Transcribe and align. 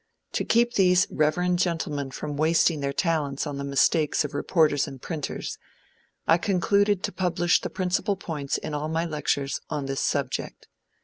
To 0.31 0.43
keep 0.43 0.73
these 0.73 1.05
reverend 1.11 1.59
gentlemen 1.59 2.09
from 2.09 2.35
wasting 2.35 2.79
their 2.79 2.91
talents 2.91 3.45
on 3.45 3.59
the 3.59 3.63
mistakes 3.63 4.25
of 4.25 4.33
reporters 4.33 4.87
and 4.87 4.99
printers, 4.99 5.59
I 6.25 6.39
concluded 6.39 7.03
to 7.03 7.11
publish 7.11 7.61
the 7.61 7.69
principal 7.69 8.15
points 8.15 8.57
in 8.57 8.73
all 8.73 8.89
my 8.89 9.05
lectures 9.05 9.59
on 9.69 9.85
this 9.85 10.01
subject. 10.01 10.67